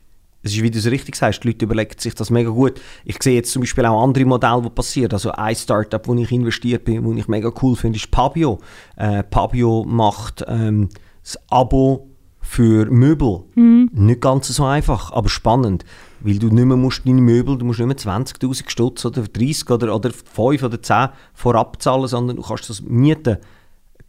es 0.43 0.53
ist, 0.53 0.61
wie 0.61 0.71
du 0.71 0.79
es 0.79 0.85
richtig 0.85 1.15
sagst, 1.15 1.43
die 1.43 1.49
Leute 1.49 1.65
überlegen 1.65 1.99
sich 1.99 2.13
das 2.13 2.29
mega 2.29 2.49
gut. 2.49 2.79
Ich 3.03 3.21
sehe 3.21 3.35
jetzt 3.35 3.51
zum 3.51 3.61
Beispiel 3.61 3.85
auch 3.85 4.03
andere 4.03 4.25
Modelle, 4.25 4.61
die 4.61 4.69
passieren. 4.69 5.11
Also 5.11 5.31
ein 5.31 5.55
Startup, 5.55 6.05
wo 6.07 6.13
ich 6.15 6.31
investiert 6.31 6.85
bin, 6.85 7.03
wo 7.03 7.13
ich 7.13 7.27
mega 7.27 7.51
cool 7.61 7.75
finde, 7.75 7.97
ist 7.97 8.11
Pabio. 8.11 8.59
Äh, 8.95 9.23
Pabio 9.23 9.83
macht 9.85 10.45
ähm, 10.47 10.89
das 11.23 11.37
Abo 11.49 12.07
für 12.39 12.85
Möbel. 12.85 13.43
Mhm. 13.55 13.89
Nicht 13.91 14.21
ganz 14.21 14.47
so 14.47 14.63
einfach, 14.63 15.11
aber 15.11 15.27
spannend. 15.27 15.83
Weil 16.21 16.39
du 16.39 16.47
nicht 16.47 16.65
mehr 16.65 16.77
musst 16.77 17.05
deine 17.05 17.21
Möbel, 17.21 17.57
du 17.57 17.65
musst 17.65 17.79
nicht 17.79 18.05
mehr 18.05 18.15
20'000 18.15 18.69
Stutz 18.69 19.05
oder 19.05 19.23
30 19.23 19.69
oder, 19.69 19.93
oder 19.93 20.11
5 20.11 20.63
oder 20.63 20.81
10 20.81 21.09
vorab 21.33 21.81
zahlen, 21.81 22.07
sondern 22.07 22.37
du 22.37 22.43
kannst 22.43 22.69
das 22.69 22.81
mieten. 22.81 23.37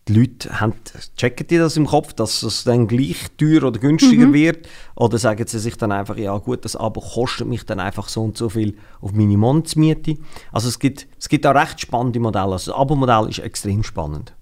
Die 0.08 0.14
Leute 0.14 0.60
haben, 0.60 0.72
checken 1.16 1.46
die 1.46 1.58
das 1.58 1.76
im 1.76 1.86
Kopf, 1.86 2.14
dass 2.14 2.42
es 2.42 2.64
dann 2.64 2.88
gleich 2.88 3.26
teuer 3.36 3.64
oder 3.64 3.78
günstiger 3.78 4.26
mhm. 4.26 4.32
wird? 4.32 4.68
Oder 4.94 5.18
sagen 5.18 5.46
sie 5.46 5.58
sich 5.58 5.76
dann 5.76 5.92
einfach, 5.92 6.16
ja 6.16 6.36
gut, 6.38 6.64
das 6.64 6.76
Abo 6.76 7.00
kostet 7.00 7.46
mich 7.46 7.64
dann 7.64 7.78
einfach 7.78 8.08
so 8.08 8.22
und 8.22 8.36
so 8.36 8.48
viel 8.48 8.76
auf 9.00 9.12
meine 9.12 9.36
Monatsmiete? 9.36 10.16
Also 10.50 10.68
es 10.68 10.78
gibt, 10.78 11.06
es 11.18 11.28
gibt 11.28 11.46
auch 11.46 11.54
recht 11.54 11.80
spannende 11.80 12.20
Modelle. 12.20 12.52
Also 12.52 12.72
das 12.72 12.80
Abo-Modell 12.80 13.28
ist 13.28 13.38
extrem 13.38 13.82
spannend. 13.84 14.32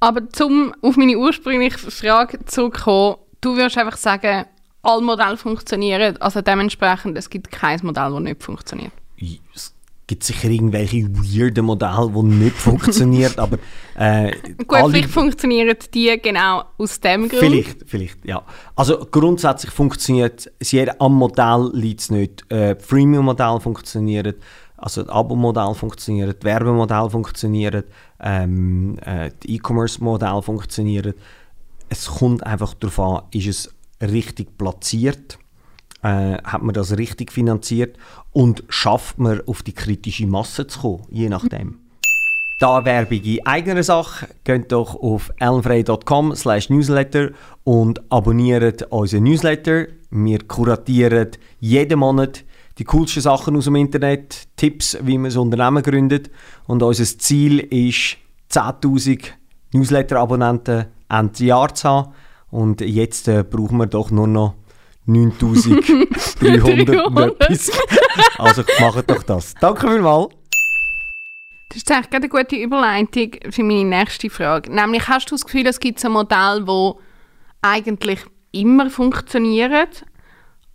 Aber 0.00 0.20
um 0.44 0.74
auf 0.82 0.96
meine 0.96 1.16
ursprüngliche 1.16 1.78
Frage 1.78 2.44
zurückzukommen, 2.44 3.16
du 3.40 3.56
würdest 3.56 3.78
einfach 3.78 3.96
sagen, 3.96 4.46
alle 4.82 5.00
Modelle 5.00 5.36
funktionieren, 5.36 6.16
also 6.18 6.42
dementsprechend, 6.42 7.16
es 7.16 7.30
gibt 7.30 7.50
kein 7.50 7.80
Modell, 7.82 8.10
das 8.10 8.20
nicht 8.20 8.42
funktioniert. 8.42 8.92
Gibt 10.06 10.24
sicher 10.24 10.50
irgendwelche 10.50 11.08
weirden 11.14 11.64
Modelle, 11.64 12.10
die 12.14 12.22
nicht 12.22 12.56
funktionieren, 12.56 13.32
aber 13.36 13.58
äh, 13.94 14.32
Gut, 14.66 14.78
vielleicht 14.90 15.10
funktionieren 15.10 15.76
die 15.94 16.18
genau 16.20 16.64
aus 16.78 17.00
dem 17.00 17.28
Grund. 17.28 17.40
Vielleicht, 17.40 17.84
vielleicht, 17.86 18.24
ja. 18.24 18.42
Also 18.74 19.06
grundsätzlich 19.10 19.72
funktioniert 19.72 20.50
es 20.58 20.72
jeder 20.72 21.00
am 21.00 21.14
Modell 21.14 21.70
liegt 21.72 22.00
es 22.00 22.10
nicht. 22.10 22.50
Äh, 22.50 22.76
Freemium-Modell 22.76 23.60
funktioniert, 23.60 24.36
also 24.76 25.02
das 25.02 25.12
Abo-Modell 25.12 25.74
funktioniert, 25.74 26.36
das 26.36 26.44
Werbemodell 26.44 27.08
funktioniert, 27.08 27.86
ähm, 28.20 28.98
äh, 29.04 29.30
das 29.30 29.48
E-Commerce-Modell 29.48 30.42
funktioniert. 30.42 31.16
Es 31.88 32.06
kommt 32.06 32.44
einfach 32.44 32.74
darauf 32.74 32.98
an, 32.98 33.22
ist 33.32 33.46
es 33.46 33.74
richtig 34.00 34.58
platziert 34.58 35.38
äh, 36.02 36.38
hat 36.42 36.62
man 36.62 36.74
das 36.74 36.96
richtig 36.96 37.32
finanziert 37.32 37.96
und 38.32 38.64
schafft 38.68 39.18
man 39.18 39.40
auf 39.46 39.62
die 39.62 39.72
kritische 39.72 40.26
Masse 40.26 40.66
zu 40.66 40.80
kommen, 40.80 41.04
je 41.10 41.28
nachdem. 41.28 41.78
Da 42.58 42.84
Werbung 42.84 43.22
in 43.22 43.44
eigener 43.44 43.82
Sache, 43.82 44.28
geht 44.44 44.70
doch 44.70 44.94
auf 44.94 45.32
ellenfrey.com 45.40 46.34
newsletter 46.68 47.30
und 47.64 48.00
abonniert 48.08 48.82
unseren 48.92 49.24
Newsletter. 49.24 49.86
Wir 50.10 50.38
kuratieren 50.46 51.30
jeden 51.58 51.98
Monat 51.98 52.44
die 52.78 52.84
coolsten 52.84 53.20
Sachen 53.20 53.56
aus 53.56 53.64
dem 53.64 53.76
Internet, 53.76 54.46
Tipps, 54.56 54.96
wie 55.02 55.18
man 55.18 55.30
ein 55.32 55.38
Unternehmen 55.38 55.82
gründet. 55.82 56.30
Und 56.66 56.82
unser 56.82 57.04
Ziel 57.04 57.58
ist, 57.58 58.16
10.000 58.50 59.24
Newsletter-Abonnenten 59.72 60.86
Ende 61.08 61.44
Jahr 61.44 61.74
zu 61.74 61.88
haben. 61.88 62.12
Und 62.50 62.80
jetzt 62.80 63.28
äh, 63.28 63.42
brauchen 63.42 63.78
wir 63.78 63.86
doch 63.86 64.10
nur 64.10 64.28
noch 64.28 64.54
9300 65.06 67.06
und 67.06 67.18
etwas. 67.18 67.70
Also 68.38 68.62
macht 68.80 69.10
doch 69.10 69.22
das. 69.22 69.54
Danke 69.60 69.88
vielmals. 69.88 70.28
Das 71.68 71.78
ist 71.78 71.90
eigentlich 71.90 72.12
eine 72.12 72.28
gute 72.28 72.56
Überleitung 72.56 73.30
für 73.50 73.62
meine 73.62 73.84
nächste 73.84 74.28
Frage. 74.28 74.70
Nämlich, 74.70 75.08
hast 75.08 75.30
du 75.30 75.34
das 75.34 75.44
Gefühl, 75.44 75.66
es 75.66 75.80
gibt 75.80 76.04
ein 76.04 76.12
Modell, 76.12 76.64
das 76.66 76.94
eigentlich 77.62 78.20
immer 78.52 78.90
funktioniert, 78.90 80.04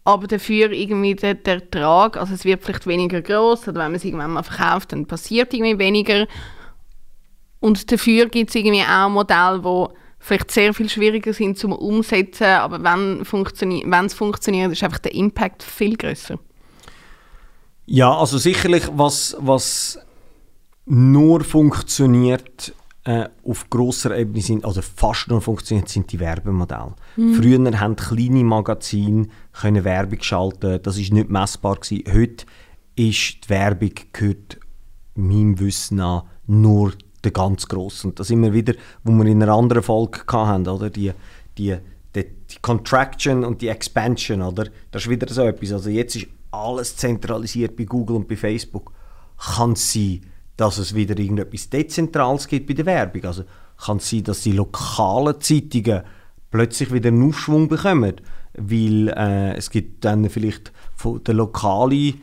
aber 0.03 0.25
dafür 0.25 0.71
irgendwie 0.71 1.13
der, 1.13 1.35
der 1.35 1.55
Ertrag, 1.55 2.17
also 2.17 2.33
es 2.33 2.45
wird 2.45 2.63
vielleicht 2.63 2.87
weniger 2.87 3.21
groß 3.21 3.67
oder 3.67 3.81
wenn 3.81 3.91
man 3.91 3.95
es 3.95 4.05
irgendwann 4.05 4.31
mal 4.31 4.43
verkauft, 4.43 4.91
dann 4.91 5.05
passiert 5.05 5.53
irgendwie 5.53 5.77
weniger. 5.77 6.25
Und 7.59 7.91
dafür 7.91 8.27
gibt 8.27 8.49
es 8.49 8.55
irgendwie 8.55 8.81
auch 8.81 9.05
ein 9.05 9.11
Modell, 9.11 9.61
das 9.61 9.89
vielleicht 10.19 10.51
sehr 10.51 10.73
viel 10.73 10.89
schwieriger 10.89 11.33
sind 11.33 11.57
zum 11.57 11.71
Umsetzen, 11.71 12.45
aber 12.45 12.83
wenn, 12.83 13.23
funktio 13.25 13.67
wenn 13.85 14.05
es 14.05 14.13
funktioniert, 14.13 14.71
ist 14.71 14.83
einfach 14.83 14.99
der 14.99 15.13
Impact 15.13 15.63
viel 15.63 15.95
größer. 15.95 16.39
Ja, 17.85 18.13
also 18.17 18.37
sicherlich, 18.37 18.83
was, 18.93 19.37
was 19.39 19.99
nur 20.85 21.43
funktioniert 21.43 22.73
äh, 23.05 23.29
auf 23.45 23.69
grosser 23.69 24.17
Ebene 24.17 24.41
sind, 24.41 24.65
also 24.65 24.81
fast 24.81 25.29
nur 25.29 25.41
funktioniert, 25.41 25.87
sind 25.87 26.11
die 26.11 26.19
Werbemodelle. 26.19 26.95
Mhm. 27.15 27.33
Früher 27.35 27.79
haben 27.79 27.95
kleine 27.95 28.43
Magazine 28.43 29.27
können 29.53 29.85
Werbung 29.85 30.21
schalten, 30.21 30.81
das 30.83 30.97
ist 30.97 31.13
nicht 31.13 31.29
messbar 31.29 31.77
gewesen. 31.77 32.03
Heute 32.11 32.45
ist 32.95 33.45
die 33.45 33.49
Werbung 33.49 33.91
gehört 34.11 34.59
meinem 35.15 35.59
Wissen 35.59 35.97
nach 35.97 36.25
nur 36.45 36.93
der 37.23 37.31
ganz 37.31 37.67
grosse. 37.67 38.07
Und 38.07 38.19
das 38.19 38.29
immer 38.29 38.53
wieder, 38.53 38.73
wo 39.03 39.11
wir 39.11 39.25
in 39.25 39.41
einer 39.41 39.53
anderen 39.53 39.83
Folge 39.83 40.21
hatten, 40.31 40.67
oder? 40.67 40.89
Die, 40.89 41.11
die, 41.57 41.75
die, 42.15 42.23
die 42.23 42.59
Contraction 42.61 43.43
und 43.43 43.61
die 43.61 43.69
Expansion, 43.69 44.41
oder? 44.41 44.65
Das 44.91 45.03
ist 45.03 45.09
wieder 45.09 45.31
so 45.31 45.43
etwas. 45.43 45.73
Also 45.73 45.89
jetzt 45.89 46.15
ist 46.15 46.27
alles 46.51 46.95
zentralisiert 46.95 47.75
bei 47.75 47.85
Google 47.85 48.17
und 48.17 48.27
bei 48.27 48.35
Facebook. 48.35 48.91
Kann 49.37 49.73
es 49.73 49.93
sein, 49.93 50.21
dass 50.55 50.77
es 50.77 50.95
wieder 50.95 51.17
irgendetwas 51.17 51.69
Dezentrales 51.69 52.47
gibt 52.47 52.67
bei 52.67 52.73
der 52.73 52.85
Werbung? 52.85 53.25
Also 53.25 53.43
kann 53.77 53.97
es 53.97 54.09
sein, 54.09 54.23
dass 54.23 54.41
die 54.41 54.53
lokalen 54.53 55.39
Zeitungen 55.39 56.01
plötzlich 56.49 56.91
wieder 56.91 57.09
einen 57.09 57.27
Aufschwung 57.27 57.67
bekommen? 57.67 58.15
Weil 58.53 59.09
äh, 59.09 59.53
es 59.55 59.69
gibt 59.69 60.03
dann 60.03 60.29
vielleicht 60.29 60.71
von 60.95 61.23
der 61.23 61.35
lokalen 61.35 62.21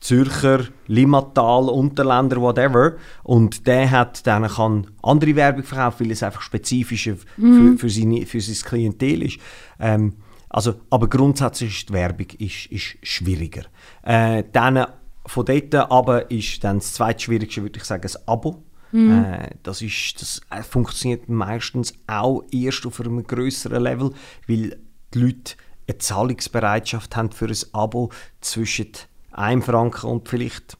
Zürcher, 0.00 0.64
Limmatal, 0.86 1.68
Unterländer, 1.68 2.40
whatever. 2.40 2.96
Und 3.22 3.66
der 3.66 3.90
hat 3.90 4.26
dann 4.26 4.46
kann 4.46 4.86
andere 5.02 5.36
Werbung 5.36 5.64
verkaufen, 5.64 6.04
weil 6.04 6.12
es 6.12 6.22
einfach 6.22 6.42
spezifischer 6.42 7.16
mhm. 7.36 7.78
für, 7.78 7.78
für, 7.78 7.90
seine, 7.90 8.26
für 8.26 8.40
sein 8.40 8.68
Klientel 8.68 9.22
ist. 9.22 9.38
Ähm, 9.80 10.14
also, 10.48 10.74
aber 10.90 11.08
grundsätzlich 11.08 11.78
ist 11.80 11.88
die 11.88 11.94
Werbung 11.94 12.26
ist, 12.38 12.66
ist 12.66 12.96
schwieriger. 13.02 13.64
Äh, 14.02 14.44
dann 14.52 14.86
von 15.26 15.44
dort 15.44 15.74
aber 15.74 16.30
ist 16.30 16.62
dann 16.62 16.78
das 16.78 16.92
zweitschwierigste, 16.94 17.62
würde 17.62 17.78
ich 17.78 17.84
sagen, 17.84 18.02
das 18.02 18.28
Abo. 18.28 18.62
Mhm. 18.92 19.24
Äh, 19.24 19.50
das, 19.62 19.82
ist, 19.82 20.20
das 20.20 20.40
äh, 20.50 20.62
funktioniert 20.62 21.28
meistens 21.28 21.94
auch 22.06 22.44
erst 22.52 22.86
auf 22.86 23.00
einem 23.00 23.26
größeren 23.26 23.82
Level, 23.82 24.12
weil 24.46 24.78
die 25.12 25.18
Leute 25.18 25.54
eine 25.88 25.98
Zahlungsbereitschaft 25.98 27.16
haben 27.16 27.32
für 27.32 27.46
ein 27.46 27.56
Abo 27.72 28.10
zwischen 28.40 28.92
1 29.36 29.64
Franken 29.64 30.06
und 30.06 30.28
vielleicht 30.28 30.76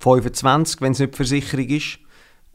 25, 0.00 0.80
wenn 0.80 0.92
es 0.92 0.98
nicht 0.98 1.16
Versicherung 1.16 1.68
ist. 1.68 1.98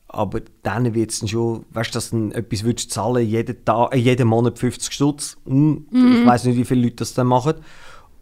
Aber 0.08 0.42
dann 0.64 0.94
wird 0.94 1.12
es 1.12 1.30
schon, 1.30 1.66
weißt 1.72 1.92
du, 1.92 1.94
dass 1.94 2.10
du 2.10 2.32
etwas 2.32 2.64
würdest 2.64 2.92
zahlen, 2.92 3.26
jeden, 3.26 3.64
Tag, 3.64 3.94
äh, 3.94 3.98
jeden 3.98 4.28
Monat 4.28 4.60
50 4.60 4.94
Stutz. 4.94 5.38
Hm, 5.46 5.88
mhm. 5.90 6.18
Ich 6.20 6.26
weiß 6.26 6.46
nicht, 6.46 6.58
wie 6.58 6.66
viele 6.66 6.84
Leute 6.84 6.98
das 6.98 7.14
dann 7.14 7.28
machen. 7.28 7.56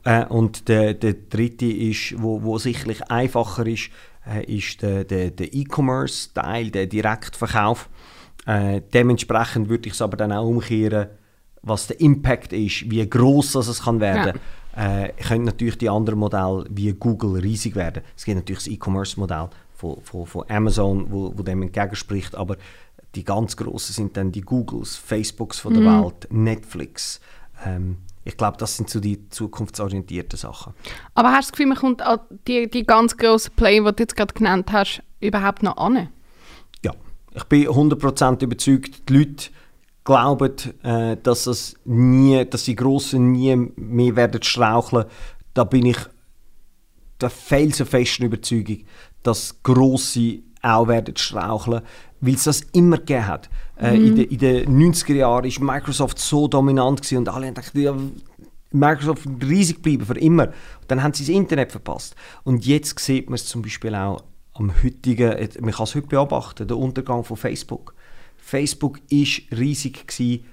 Äh, 0.04 0.26
und 0.26 0.68
der, 0.68 0.94
der 0.94 1.14
dritte 1.14 1.66
ist, 1.66 2.14
wo, 2.22 2.44
wo 2.44 2.60
sicherlich 2.60 3.10
einfacher 3.10 3.66
ist, 3.66 3.90
äh, 4.28 4.46
ist 4.46 4.84
der, 4.84 5.04
der, 5.04 5.32
der 5.32 5.52
E-Commerce-Teil, 5.52 6.70
der 6.70 6.86
Direktverkauf. 6.86 7.90
Äh, 8.46 8.82
dementsprechend 8.94 9.68
würde 9.68 9.88
ich 9.88 9.96
es 9.96 10.02
aber 10.04 10.16
dann 10.16 10.32
auch 10.32 10.48
umkehren, 10.48 11.08
was 11.64 11.88
der 11.88 12.00
Impact 12.00 12.54
ist, 12.54 12.90
wie 12.90 13.08
groß 13.08 13.54
das 13.54 13.68
es 13.68 13.84
kann 13.84 14.00
werden. 14.00 14.36
Ja 14.36 14.42
äh, 14.76 15.10
können 15.24 15.46
natürlich 15.46 15.78
die 15.78 15.90
anderen 15.90 16.20
Modelle 16.20 16.66
wie 16.70 16.94
Google 16.94 17.42
riesig 17.42 17.76
werden. 17.76 18.04
Es 18.16 18.26
gibt 18.26 18.38
natürlich 18.38 18.64
das 18.64 18.68
E-Commerce-Modell 18.68 19.50
von, 19.76 20.02
von, 20.04 20.26
von, 20.26 20.44
Amazon, 20.50 21.12
wo, 21.12 21.34
wo 21.36 21.44
dem 21.44 21.62
entgegenspricht, 21.62 22.36
aber 22.36 22.58
die 23.16 23.24
ganz 23.24 23.58
großen 23.58 23.94
sind 23.94 24.18
dann 24.18 24.32
die 24.32 24.42
Googles, 24.42 24.96
Facebooks 24.96 25.60
von 25.60 25.74
der 25.74 25.84
mhm. 25.84 26.04
Welt, 26.04 26.28
Netflix. 26.30 27.20
Ähm, 27.66 27.98
ich 28.24 28.38
glaube, 28.38 28.58
das 28.58 28.78
sind 28.78 28.90
so 28.90 29.00
die 29.00 29.28
zukunftsorientierten 29.30 30.38
Sachen. 30.38 30.74
Aber 31.16 31.32
hast 31.32 31.48
du 31.48 31.52
das 31.52 31.52
Gefühl, 31.54 31.66
man 31.68 31.78
kommt 31.78 32.02
an 32.02 32.20
die, 32.48 32.70
die 32.70 32.86
ganz 32.86 33.18
grossen 33.18 33.54
Player, 33.56 33.84
die 33.84 33.96
du 33.96 34.04
jetzt 34.04 34.16
gerade 34.16 34.34
genannt 34.34 34.72
hast, 34.72 35.02
überhaupt 35.20 35.64
noch 35.64 35.78
an? 35.78 36.10
Ja, 36.84 36.94
ich 37.34 37.44
bin 37.46 37.68
100% 37.68 38.44
überzeugt, 38.44 39.10
die 39.10 39.14
Leute 39.14 39.50
glauben, 40.10 40.56
äh, 40.82 41.18
dass, 41.22 41.46
es 41.46 41.76
nie, 41.86 42.44
dass 42.44 42.64
die 42.64 42.76
Grossen 42.76 43.32
nie 43.32 43.56
mehr 43.76 44.16
werden 44.16 44.42
straucheln, 44.42 45.06
da 45.54 45.64
bin 45.64 45.86
ich 45.86 45.98
der 47.22 47.30
felsenfesten 47.30 48.26
Überzeugung, 48.26 48.80
dass 49.22 49.62
Grosse 49.62 50.40
auch 50.64 50.88
werden 50.88 51.16
straucheln, 51.16 51.84
weil 52.22 52.34
es 52.34 52.46
das 52.46 52.62
immer 52.74 52.98
gegeben 52.98 53.28
hat. 53.28 53.50
Äh, 53.78 53.98
mhm. 53.98 54.06
in, 54.08 54.16
de, 54.16 54.26
in, 54.26 54.38
den 54.40 54.94
90er 54.94 55.14
Jahren 55.14 55.46
war 55.46 55.76
Microsoft 55.76 56.18
so 56.18 56.48
dominant 56.48 57.02
gewesen 57.02 57.20
und 57.20 57.30
alle 57.30 57.46
haben 57.46 57.54
gedacht, 57.54 57.76
ja, 57.76 57.96
Microsoft 58.72 59.28
riesig 59.44 59.76
geblieben, 59.76 60.08
für 60.08 60.18
immer. 60.18 60.48
Und 60.48 60.56
dann 60.88 61.04
haben 61.04 61.14
sie 61.14 61.24
das 61.24 61.36
Internet 61.36 61.72
verpasst. 61.72 62.16
Und 62.44 62.66
jetzt 62.66 62.98
sieht 62.98 63.30
man 63.30 63.36
es 63.36 63.46
zum 63.46 63.62
Beispiel 63.62 63.94
auch 63.94 64.24
am 64.54 64.72
heutigen, 64.84 65.50
man 65.62 65.72
kann 65.72 65.84
es 65.84 65.94
heute 65.94 66.08
beobachten, 66.08 66.68
der 66.68 66.78
Untergang 66.78 67.24
von 67.24 67.38
Facebook. 67.38 67.94
Facebook 68.50 69.00
ist 69.10 69.44
riesig 69.52 70.08
gewesen, 70.08 70.44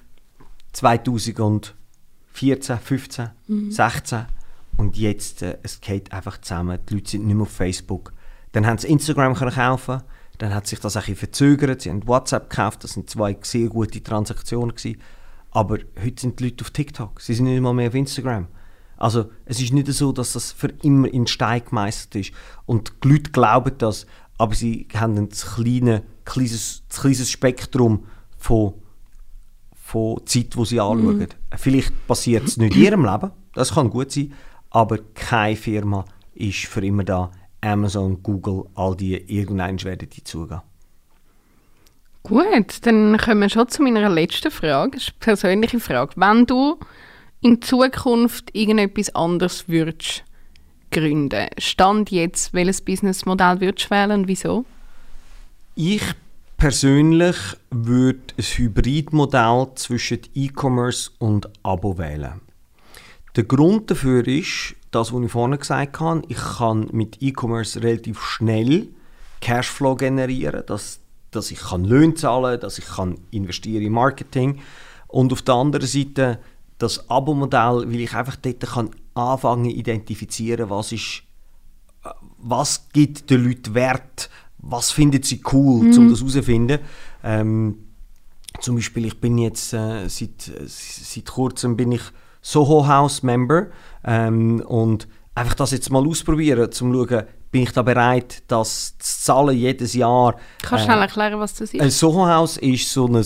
2014, 0.74 2.78
15, 2.78 3.30
mhm. 3.46 3.70
16 3.70 4.26
und 4.76 4.98
jetzt 4.98 5.40
äh, 5.40 5.56
es 5.62 5.80
geht 5.80 6.12
einfach 6.12 6.38
zusammen. 6.42 6.78
Die 6.86 6.94
Leute 6.94 7.12
sind 7.12 7.26
nicht 7.26 7.34
mehr 7.34 7.44
auf 7.44 7.50
Facebook. 7.50 8.12
Dann 8.52 8.66
haben 8.66 8.76
sie 8.76 8.88
Instagram 8.88 9.34
können 9.34 9.54
kaufen, 9.54 10.02
dann 10.36 10.54
hat 10.54 10.66
sich 10.66 10.78
das 10.78 10.96
ein 10.96 11.00
bisschen 11.00 11.16
verzögert. 11.16 11.80
Sie 11.80 11.88
haben 11.88 12.06
WhatsApp 12.06 12.50
gekauft, 12.50 12.84
das 12.84 12.92
sind 12.92 13.08
zwei 13.08 13.34
sehr 13.40 13.68
gute 13.68 14.02
Transaktionen 14.02 14.76
gewesen. 14.76 15.00
Aber 15.50 15.78
heute 16.02 16.20
sind 16.20 16.38
die 16.38 16.44
Leute 16.44 16.64
auf 16.64 16.72
TikTok. 16.72 17.22
Sie 17.22 17.32
sind 17.32 17.46
nicht 17.46 17.62
mal 17.62 17.72
mehr 17.72 17.88
auf 17.88 17.94
Instagram. 17.94 18.48
Also 18.98 19.30
es 19.46 19.58
ist 19.58 19.72
nicht 19.72 19.90
so, 19.90 20.12
dass 20.12 20.34
das 20.34 20.52
für 20.52 20.68
immer 20.82 21.08
in 21.08 21.26
Stein 21.26 21.62
gemeißelt 21.64 22.14
ist. 22.16 22.32
Und 22.66 22.92
die 23.02 23.08
Leute 23.08 23.30
glauben 23.30 23.72
das, 23.78 24.06
aber 24.36 24.54
sie 24.54 24.86
haben 24.92 25.16
ein 25.16 25.30
kleines 25.30 26.02
kleines, 26.26 26.82
kleines 26.90 27.30
Spektrum 27.30 28.04
von, 28.36 28.74
von 29.74 30.20
Zeit, 30.26 30.54
die 30.54 30.64
sie 30.66 30.80
anschauen. 30.80 31.18
Mhm. 31.20 31.28
Vielleicht 31.56 32.06
passiert 32.06 32.46
es 32.46 32.58
nicht 32.58 32.76
in 32.76 32.82
ihrem 32.82 33.04
Leben, 33.04 33.30
das 33.54 33.72
kann 33.72 33.88
gut 33.88 34.12
sein, 34.12 34.34
aber 34.68 34.98
keine 35.14 35.56
Firma 35.56 36.04
ist 36.34 36.66
für 36.66 36.84
immer 36.84 37.04
da. 37.04 37.30
Amazon, 37.62 38.22
Google, 38.22 38.64
all 38.74 38.94
die, 38.94 39.14
irgendwann 39.14 39.82
werden 39.82 40.08
die 40.10 40.22
zugehen. 40.22 40.60
Gut, 42.22 42.84
dann 42.84 43.16
kommen 43.18 43.40
wir 43.40 43.48
schon 43.48 43.68
zu 43.68 43.82
meiner 43.82 44.08
letzten 44.10 44.50
Frage. 44.50 44.92
Das 44.92 45.02
ist 45.02 45.10
eine 45.10 45.18
persönliche 45.20 45.80
Frage. 45.80 46.12
Wenn 46.16 46.44
du 46.44 46.78
in 47.40 47.62
Zukunft 47.62 48.54
irgendetwas 48.54 49.14
anderes 49.14 49.68
würdest 49.68 50.24
gründen, 50.90 51.48
Stand 51.58 52.10
jetzt, 52.10 52.52
welches 52.52 52.82
Businessmodell 52.82 53.60
würdest 53.60 53.86
du 53.86 53.94
wählen 53.94 54.10
und 54.20 54.28
wieso? 54.28 54.64
Ich 55.78 56.00
persönlich 56.56 57.36
würde 57.70 58.34
ein 58.38 58.44
Hybridmodell 58.44 59.72
zwischen 59.74 60.20
E-Commerce 60.34 61.10
und 61.18 61.50
Abo 61.62 61.98
wählen. 61.98 62.40
Der 63.36 63.44
Grund 63.44 63.90
dafür 63.90 64.26
ist, 64.26 64.74
das, 64.90 65.12
was 65.12 65.22
ich 65.22 65.30
vorhin 65.30 65.58
gesagt 65.58 66.00
habe, 66.00 66.22
ich 66.28 66.38
kann 66.38 66.88
mit 66.92 67.20
E-Commerce 67.20 67.82
relativ 67.82 68.22
schnell 68.22 68.88
Cashflow 69.42 69.96
generieren, 69.96 70.62
dass, 70.66 71.00
dass 71.30 71.50
ich 71.50 71.60
kann 71.60 71.84
Löhne 71.84 72.14
zahlen 72.14 72.52
kann, 72.52 72.60
dass 72.60 72.78
ich 72.78 72.86
kann 72.86 73.18
investieren 73.30 73.82
in 73.82 73.92
Marketing 73.92 74.62
und 75.08 75.30
auf 75.30 75.42
der 75.42 75.56
anderen 75.56 75.86
Seite 75.86 76.38
das 76.78 77.10
Abo-Modell, 77.10 77.84
weil 77.86 78.00
ich 78.00 78.14
einfach 78.14 78.36
dort 78.36 78.60
kann 78.60 78.90
anfangen 79.12 79.66
identifizieren, 79.66 80.70
was 80.70 80.92
ist, 80.92 81.22
was 82.38 82.88
gibt 82.94 83.28
den 83.28 83.44
Leuten 83.44 83.74
Wert, 83.74 84.30
was 84.68 84.90
finden 84.90 85.22
sie 85.22 85.42
cool, 85.52 85.84
mhm. 85.84 85.98
um 85.98 86.10
das 86.10 86.20
herauszufinden. 86.20 86.80
Ähm, 87.22 87.78
zum 88.60 88.76
Beispiel, 88.76 89.06
ich 89.06 89.20
bin 89.20 89.38
jetzt 89.38 89.72
äh, 89.72 90.08
seit, 90.08 90.50
seit 90.66 91.26
kurzem 91.26 91.76
bin 91.76 91.92
ich 91.92 92.02
Soho 92.40 92.86
House 92.86 93.22
Member 93.22 93.68
ähm, 94.04 94.60
und 94.60 95.08
einfach 95.34 95.54
das 95.54 95.72
jetzt 95.72 95.90
mal 95.90 96.06
ausprobieren, 96.06 96.64
um 96.64 96.72
zu 96.72 96.92
schauen, 96.92 97.24
bin 97.50 97.62
ich 97.62 97.72
da 97.72 97.82
bereit, 97.82 98.42
das 98.48 98.96
zu 98.98 99.22
zahlen 99.22 99.56
jedes 99.56 99.94
Jahr. 99.94 100.36
Kannst 100.62 100.72
du 100.72 100.76
äh, 100.76 100.92
schnell 100.92 101.02
erklären, 101.02 101.38
was 101.38 101.54
das 101.54 101.74
ist? 101.74 101.80
Ein 101.80 101.90
Soho 101.90 102.26
House 102.26 102.56
ist 102.56 102.90
so 102.90 103.06
ein, 103.06 103.24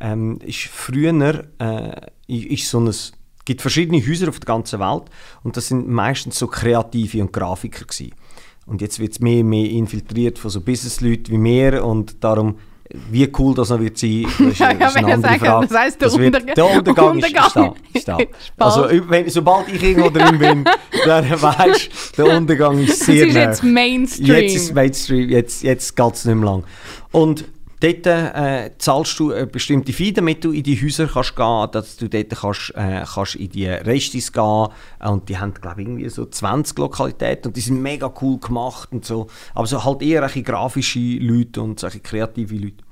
ähm, 0.00 0.38
ist 0.44 0.64
früher 0.64 1.44
äh, 1.58 2.10
ist 2.26 2.68
so 2.68 2.80
ein, 2.80 2.88
es 2.88 3.12
gibt 3.44 3.60
verschiedene 3.60 4.04
Häuser 4.04 4.28
auf 4.28 4.40
der 4.40 4.46
ganzen 4.46 4.80
Welt 4.80 5.04
und 5.42 5.56
das 5.56 5.68
sind 5.68 5.88
meistens 5.88 6.38
so 6.38 6.48
Kreative 6.48 7.22
und 7.22 7.32
Grafiker 7.32 7.84
gewesen. 7.84 8.12
Und 8.66 8.80
jetzt 8.80 8.98
wird 8.98 9.12
es 9.12 9.20
mehr 9.20 9.40
und 9.40 9.50
mehr 9.50 9.70
infiltriert 9.70 10.38
von 10.38 10.50
so 10.50 10.60
Businessleuten 10.60 11.32
wie 11.32 11.38
mir 11.38 11.84
und 11.84 12.22
darum 12.22 12.56
wie 13.10 13.30
cool 13.38 13.54
das 13.54 13.70
noch 13.70 13.80
wird 13.80 13.98
sein, 13.98 14.26
das 14.38 14.46
ist, 14.46 14.58
ja, 14.58 14.74
das 14.74 14.90
ist 14.90 14.96
eine 14.96 15.14
andere 15.14 15.32
sagen, 15.32 15.44
Frage. 15.44 15.66
Das 15.66 15.78
heisst, 15.78 16.00
der, 16.00 16.08
das 16.08 16.18
wird, 16.18 16.56
der 16.56 16.66
Untergang, 16.70 17.10
Untergang 17.10 17.18
ist, 17.18 17.46
ist 17.46 17.56
da. 17.56 17.74
Ist 17.92 18.08
da. 18.08 18.18
Also, 18.58 18.88
wenn, 19.08 19.28
sobald 19.28 19.68
ich 19.68 19.82
irgendwo 19.82 20.10
drin 20.10 20.38
bin, 20.38 20.64
dann 21.04 21.30
weisst 21.42 22.16
der 22.16 22.36
Untergang 22.36 22.78
ist 22.78 23.00
sehr 23.04 23.26
Das 23.26 23.34
ist 23.34 23.34
jetzt 23.34 23.64
Mainstream. 23.64 24.26
Jetzt 24.26 24.54
ist 24.54 24.74
Mainstream, 24.74 25.28
jetzt, 25.28 25.62
jetzt 25.62 25.96
geht 25.96 26.14
es 26.14 26.24
nicht 26.24 26.34
mehr 26.36 26.44
lang. 26.44 26.64
Und 27.12 27.44
Dort 27.80 28.06
äh, 28.06 28.70
zahlst 28.78 29.18
du 29.18 29.32
eine 29.32 29.46
bestimmte 29.46 29.92
Fee, 29.92 30.12
damit 30.12 30.42
du 30.42 30.52
in 30.52 30.62
die 30.62 30.80
Häuser 30.80 31.06
kannst 31.06 31.36
gehen 31.36 31.68
dass 31.72 31.96
du 31.96 32.08
dort 32.08 32.30
kannst, 32.30 32.72
äh, 32.74 33.04
kannst 33.04 33.34
in 33.34 33.50
die 33.50 33.66
Restis 33.66 34.32
gehen 34.32 34.68
und 35.00 35.28
die 35.28 35.36
haben, 35.36 35.52
glaube 35.52 35.82
ich, 35.82 35.88
irgendwie 35.88 36.08
so 36.08 36.24
20 36.24 36.78
Lokalitäten 36.78 37.48
und 37.48 37.56
die 37.56 37.60
sind 37.60 37.82
mega 37.82 38.12
cool 38.22 38.38
gemacht 38.38 38.88
und 38.92 39.04
so, 39.04 39.26
aber 39.54 39.66
so 39.66 39.84
halt 39.84 40.00
eher 40.00 40.22
ein 40.22 40.42
grafische 40.42 40.98
Leute 40.98 41.60
und 41.60 41.78
solche 41.78 42.00
kreative 42.00 42.54
Leute. 42.54 42.84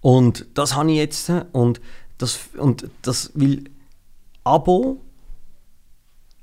Und 0.00 0.46
das 0.54 0.76
habe 0.76 0.92
ich 0.92 0.98
jetzt 0.98 1.32
und 1.52 1.80
das, 2.18 2.38
und 2.56 2.88
das 3.02 3.32
will 3.34 3.64
Abo 4.44 5.02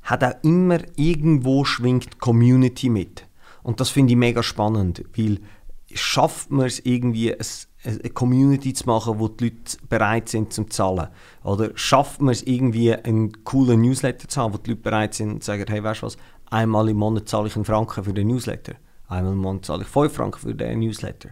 hat 0.02 0.24
auch 0.26 0.44
immer 0.44 0.80
irgendwo 0.98 1.64
schwingt 1.64 2.20
Community 2.20 2.90
mit. 2.90 3.26
Und 3.64 3.80
das 3.80 3.90
finde 3.90 4.12
ich 4.12 4.18
mega 4.18 4.44
spannend, 4.44 5.06
weil 5.16 5.40
schafft 5.96 6.52
man 6.52 6.66
es 6.66 6.80
irgendwie, 6.80 7.36
eine 7.86 8.10
Community 8.14 8.74
zu 8.74 8.86
machen, 8.86 9.20
wo 9.20 9.28
die 9.28 9.46
Leute 9.46 9.78
bereit 9.90 10.30
sind 10.30 10.54
zum 10.54 10.70
zahlen? 10.70 11.10
Oder 11.44 11.72
schafft 11.76 12.22
man 12.22 12.32
es 12.32 12.44
irgendwie, 12.44 12.94
einen 12.94 13.44
coolen 13.44 13.82
Newsletter 13.82 14.28
zu 14.28 14.42
haben, 14.42 14.54
wo 14.54 14.58
die 14.58 14.72
Leute 14.72 14.82
bereit 14.82 15.14
sind 15.14 15.44
zu 15.44 15.48
sagen, 15.48 15.66
hey, 15.68 15.84
weißt 15.84 16.02
du 16.02 16.06
was, 16.08 16.18
einmal 16.50 16.90
im 16.90 16.98
Monat 16.98 17.28
zahle 17.28 17.48
ich 17.48 17.56
einen 17.56 17.66
Franken 17.66 18.04
für 18.04 18.14
den 18.14 18.28
Newsletter, 18.28 18.74
einmal 19.08 19.34
im 19.34 19.40
Monat 19.40 19.66
zahle 19.66 19.84
ich 19.84 19.88
fünf 19.88 20.14
Franken 20.14 20.40
für 20.40 20.56
den 20.56 20.80
Newsletter. 20.80 21.30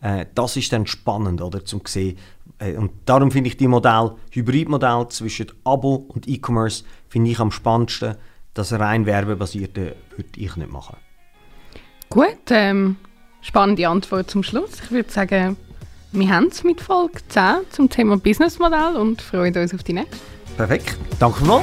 Äh, 0.00 0.26
das 0.34 0.56
ist 0.56 0.72
dann 0.72 0.86
spannend, 0.86 1.40
oder, 1.40 1.64
zum 1.64 1.82
sehen. 1.86 2.18
Äh, 2.58 2.76
und 2.76 2.90
darum 3.06 3.30
finde 3.30 3.48
ich 3.48 3.56
die 3.56 3.68
Modell, 3.68 4.12
Hybridmodell 4.32 5.08
zwischen 5.08 5.52
Abo 5.64 6.06
und 6.08 6.28
E-Commerce, 6.28 6.84
finde 7.08 7.30
ich 7.30 7.38
am 7.38 7.50
spannendsten. 7.50 8.16
Das 8.54 8.72
rein 8.72 9.06
werbebasierte 9.06 9.96
würde 10.16 10.28
ich 10.36 10.56
nicht 10.56 10.70
machen. 10.70 10.96
Gut, 12.10 12.50
ähm, 12.50 12.96
spannende 13.42 13.88
Antwort 13.88 14.30
zum 14.30 14.42
Schluss. 14.42 14.70
Ich 14.84 14.90
würde 14.90 15.10
sagen, 15.10 15.56
wir 16.12 16.28
haben 16.28 16.46
es 16.46 16.64
mit 16.64 16.80
Folge 16.80 17.20
10 17.28 17.42
zum 17.70 17.90
Thema 17.90 18.16
Businessmodell 18.16 18.96
und 18.96 19.20
freuen 19.20 19.54
uns 19.56 19.74
auf 19.74 19.82
die 19.82 19.92
nächste. 19.92 20.16
Perfekt. 20.56 20.96
Danke 21.18 21.44
mal. 21.44 21.62